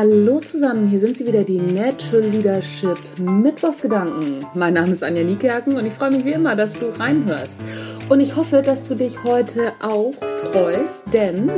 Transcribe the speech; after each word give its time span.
Hallo 0.00 0.38
zusammen, 0.38 0.86
hier 0.86 1.00
sind 1.00 1.16
sie 1.16 1.26
wieder, 1.26 1.42
die 1.42 1.58
Natural 1.58 2.22
Leadership 2.28 2.98
Mittwochsgedanken. 3.18 4.46
Mein 4.54 4.74
Name 4.74 4.92
ist 4.92 5.02
Anja 5.02 5.24
Niekerken 5.24 5.76
und 5.76 5.86
ich 5.86 5.92
freue 5.92 6.10
mich 6.10 6.24
wie 6.24 6.34
immer, 6.34 6.54
dass 6.54 6.78
du 6.78 6.86
reinhörst. 6.86 7.56
Und 8.08 8.20
ich 8.20 8.36
hoffe, 8.36 8.62
dass 8.62 8.86
du 8.86 8.94
dich 8.94 9.24
heute 9.24 9.72
auch 9.82 10.14
freust, 10.14 11.02
denn 11.12 11.50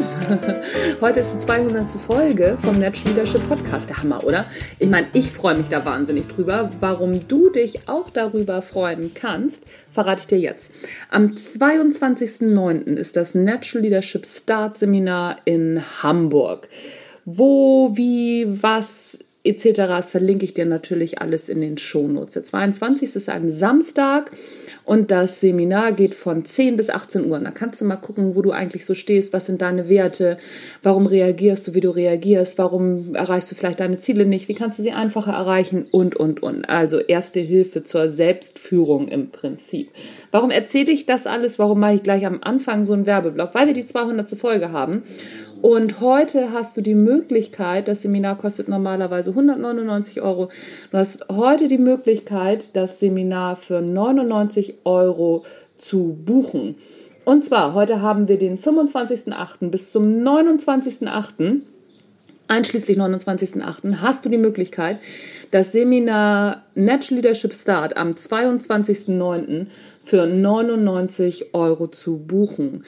heute 1.03 1.21
ist 1.21 1.34
die 1.34 1.39
200. 1.41 1.91
Folge 1.91 2.57
vom 2.62 2.79
Natural 2.79 3.12
Leadership 3.12 3.46
Podcast. 3.46 3.91
Der 3.91 3.98
Hammer, 3.98 4.25
oder? 4.25 4.46
Ich 4.79 4.88
meine, 4.88 5.09
ich 5.12 5.32
freue 5.32 5.59
mich 5.59 5.68
da 5.68 5.84
wahnsinnig 5.84 6.27
drüber. 6.27 6.70
Warum 6.80 7.29
du 7.29 7.50
dich 7.50 7.91
auch 7.91 8.09
darüber 8.09 8.62
freuen 8.62 9.12
kannst, 9.12 9.64
verrate 9.93 10.22
ich 10.22 10.27
dir 10.29 10.38
jetzt. 10.38 10.72
Am 11.11 11.27
22.09. 11.27 12.95
ist 12.95 13.16
das 13.16 13.34
Natural 13.34 13.82
Leadership 13.82 14.25
Start 14.25 14.79
Seminar 14.79 15.37
in 15.45 15.83
Hamburg. 16.02 16.70
Wo, 17.24 17.97
wie, 17.97 18.47
was 18.62 19.19
etc. 19.45 19.70
Das 19.77 20.10
verlinke 20.10 20.45
ich 20.45 20.55
dir 20.55 20.66
natürlich 20.66 21.20
alles 21.20 21.48
in 21.48 21.60
den 21.60 21.79
Shownotes. 21.79 22.34
Der 22.34 22.45
22. 22.45 23.16
ist 23.16 23.29
ein 23.29 23.48
Samstag 23.48 24.30
und 24.84 25.10
das 25.10 25.41
Seminar 25.41 25.93
geht 25.93 26.15
von 26.15 26.45
10 26.45 26.77
bis 26.77 26.91
18 26.91 27.30
Uhr. 27.30 27.38
Da 27.38 27.51
kannst 27.51 27.80
du 27.80 27.84
mal 27.84 27.96
gucken, 27.96 28.34
wo 28.34 28.43
du 28.43 28.51
eigentlich 28.51 28.84
so 28.84 28.95
stehst, 28.95 29.33
was 29.33 29.46
sind 29.46 29.62
deine 29.62 29.88
Werte, 29.88 30.37
warum 30.83 31.06
reagierst 31.06 31.69
du, 31.69 31.74
wie 31.74 31.80
du 31.80 31.91
reagierst, 31.91 32.59
warum 32.59 33.15
erreichst 33.15 33.51
du 33.51 33.55
vielleicht 33.55 33.80
deine 33.80 34.01
Ziele 34.01 34.27
nicht, 34.27 34.48
wie 34.48 34.55
kannst 34.55 34.79
du 34.79 34.82
sie 34.82 34.93
einfacher 34.93 35.32
erreichen 35.32 35.87
und, 35.91 36.16
und, 36.16 36.43
und. 36.43 36.68
Also 36.68 36.98
erste 36.98 37.41
Hilfe 37.41 37.84
zur 37.84 38.10
Selbstführung 38.10 39.09
im 39.09 39.30
Prinzip. 39.30 39.91
Warum 40.32 40.51
erzähle 40.51 40.93
ich 40.93 41.07
das 41.07 41.27
alles? 41.27 41.59
Warum 41.59 41.80
mache 41.80 41.95
ich 41.95 42.02
gleich 42.02 42.27
am 42.27 42.43
Anfang 42.43 42.84
so 42.84 42.93
einen 42.93 43.07
Werbeblock? 43.07 43.55
Weil 43.55 43.68
wir 43.68 43.74
die 43.74 43.87
200. 43.87 44.29
Folge 44.30 44.73
haben 44.73 45.02
und 45.62 46.00
heute 46.00 46.52
hast 46.52 46.77
du 46.77 46.80
die 46.80 46.95
Möglichkeit, 46.95 47.88
das 47.88 48.02
Seminar 48.02 48.37
kostet 48.38 48.68
normalerweise 48.68 49.30
199 49.30 50.23
Euro. 50.23 50.48
Du 50.90 50.98
hast 50.98 51.29
heute 51.29 51.68
die 51.68 51.79
Möglichkeit, 51.79 52.74
das 52.74 53.01
Seminar 53.01 53.57
für 53.57 53.80
99 53.80 54.76
Euro 54.85 55.45
zu 55.79 56.18
buchen. 56.24 56.76
Und 57.24 57.45
zwar, 57.45 57.74
heute 57.74 58.01
haben 58.01 58.29
wir 58.29 58.38
den 58.38 58.59
25.08. 58.59 59.70
bis 59.70 59.93
zum 59.93 60.04
29.08. 60.04 61.60
Einschließlich 62.48 62.98
29.08. 62.98 64.00
hast 64.00 64.25
du 64.25 64.28
die 64.28 64.38
Möglichkeit, 64.38 64.98
das 65.50 65.72
Seminar 65.72 66.65
Natural 66.75 67.22
Leadership 67.22 67.54
Start 67.54 67.97
am 67.97 68.12
22.09. 68.12 69.66
für 70.03 70.26
99 70.26 71.54
Euro 71.54 71.87
zu 71.87 72.19
buchen. 72.19 72.84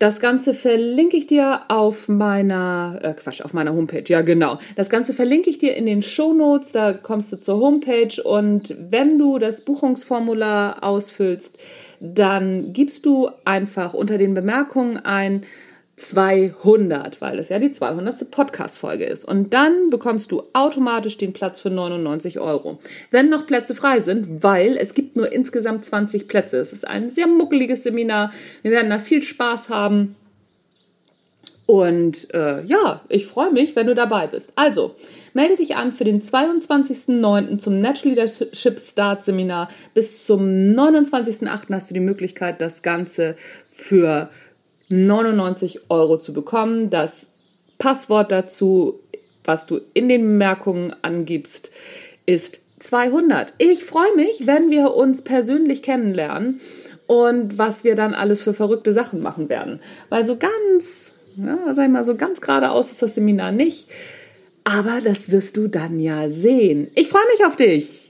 Das 0.00 0.18
Ganze 0.18 0.54
verlinke 0.54 1.18
ich 1.18 1.26
dir 1.26 1.60
auf 1.68 2.08
meiner, 2.08 2.98
äh 3.02 3.12
Quatsch, 3.12 3.42
auf 3.42 3.52
meiner 3.52 3.74
Homepage. 3.74 4.02
Ja, 4.06 4.22
genau. 4.22 4.58
Das 4.74 4.88
Ganze 4.88 5.12
verlinke 5.12 5.50
ich 5.50 5.58
dir 5.58 5.76
in 5.76 5.84
den 5.84 6.00
Show 6.00 6.32
Notes. 6.32 6.72
Da 6.72 6.94
kommst 6.94 7.30
du 7.32 7.36
zur 7.36 7.60
Homepage 7.60 8.22
und 8.24 8.74
wenn 8.78 9.18
du 9.18 9.38
das 9.38 9.60
Buchungsformular 9.60 10.82
ausfüllst, 10.82 11.58
dann 12.00 12.72
gibst 12.72 13.04
du 13.04 13.28
einfach 13.44 13.92
unter 13.92 14.16
den 14.16 14.32
Bemerkungen 14.32 14.96
ein 14.96 15.42
200, 16.00 17.20
weil 17.20 17.36
das 17.36 17.50
ja 17.50 17.58
die 17.58 17.72
200. 17.72 18.30
Podcast-Folge 18.30 19.04
ist. 19.04 19.24
Und 19.24 19.52
dann 19.52 19.90
bekommst 19.90 20.32
du 20.32 20.44
automatisch 20.54 21.18
den 21.18 21.32
Platz 21.32 21.60
für 21.60 21.70
99 21.70 22.40
Euro. 22.40 22.78
Wenn 23.10 23.28
noch 23.28 23.46
Plätze 23.46 23.74
frei 23.74 24.00
sind, 24.00 24.42
weil 24.42 24.76
es 24.76 24.94
gibt 24.94 25.16
nur 25.16 25.30
insgesamt 25.30 25.84
20 25.84 26.26
Plätze. 26.26 26.58
Es 26.58 26.72
ist 26.72 26.86
ein 26.86 27.10
sehr 27.10 27.26
muckeliges 27.26 27.82
Seminar. 27.82 28.32
Wir 28.62 28.70
werden 28.70 28.90
da 28.90 28.98
viel 28.98 29.22
Spaß 29.22 29.68
haben. 29.68 30.16
Und 31.66 32.32
äh, 32.34 32.64
ja, 32.64 33.02
ich 33.08 33.26
freue 33.26 33.52
mich, 33.52 33.76
wenn 33.76 33.86
du 33.86 33.94
dabei 33.94 34.26
bist. 34.26 34.52
Also, 34.56 34.96
melde 35.34 35.56
dich 35.56 35.76
an 35.76 35.92
für 35.92 36.04
den 36.04 36.20
22.09. 36.20 37.58
zum 37.58 37.78
Natural 37.78 38.14
Leadership 38.14 38.80
Start 38.80 39.24
Seminar. 39.24 39.68
Bis 39.94 40.26
zum 40.26 40.40
29.08. 40.40 41.72
hast 41.72 41.90
du 41.90 41.94
die 41.94 42.00
Möglichkeit, 42.00 42.60
das 42.60 42.82
Ganze 42.82 43.36
für 43.68 44.30
99 44.90 45.90
Euro 45.90 46.18
zu 46.18 46.32
bekommen. 46.32 46.90
Das 46.90 47.26
Passwort 47.78 48.30
dazu, 48.30 49.00
was 49.44 49.66
du 49.66 49.80
in 49.94 50.08
den 50.08 50.22
Bemerkungen 50.22 50.94
angibst, 51.02 51.70
ist 52.26 52.60
200. 52.80 53.52
Ich 53.58 53.84
freue 53.84 54.14
mich, 54.16 54.46
wenn 54.46 54.70
wir 54.70 54.94
uns 54.94 55.22
persönlich 55.22 55.82
kennenlernen 55.82 56.60
und 57.06 57.58
was 57.58 57.84
wir 57.84 57.94
dann 57.94 58.14
alles 58.14 58.42
für 58.42 58.54
verrückte 58.54 58.92
Sachen 58.92 59.20
machen 59.20 59.48
werden. 59.48 59.80
Weil 60.08 60.26
so 60.26 60.36
ganz, 60.36 61.12
ja, 61.36 61.74
sag 61.74 61.84
ich 61.84 61.90
mal, 61.90 62.04
so 62.04 62.16
ganz 62.16 62.40
geradeaus 62.40 62.90
ist 62.90 63.02
das 63.02 63.14
Seminar 63.14 63.52
nicht. 63.52 63.88
Aber 64.64 65.00
das 65.02 65.30
wirst 65.30 65.56
du 65.56 65.68
dann 65.68 65.98
ja 65.98 66.30
sehen. 66.30 66.88
Ich 66.94 67.08
freue 67.08 67.26
mich 67.32 67.44
auf 67.46 67.56
dich. 67.56 68.09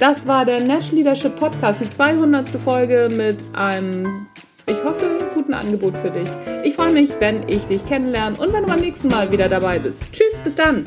Das 0.00 0.26
war 0.26 0.44
der 0.44 0.60
National 0.60 0.96
Leadership 0.96 1.38
Podcast, 1.38 1.80
die 1.80 1.88
200. 1.88 2.48
Folge 2.48 3.08
mit 3.16 3.44
einem, 3.54 4.26
ich 4.66 4.82
hoffe, 4.82 5.18
guten 5.34 5.54
Angebot 5.54 5.96
für 5.96 6.10
dich. 6.10 6.28
Ich 6.64 6.74
freue 6.74 6.92
mich, 6.92 7.10
wenn 7.20 7.48
ich 7.48 7.64
dich 7.64 7.84
kennenlerne 7.86 8.36
und 8.36 8.52
wenn 8.52 8.64
du 8.64 8.68
beim 8.68 8.80
nächsten 8.80 9.08
Mal 9.08 9.30
wieder 9.30 9.48
dabei 9.48 9.78
bist. 9.78 10.02
Tschüss, 10.12 10.36
bis 10.42 10.56
dann. 10.56 10.84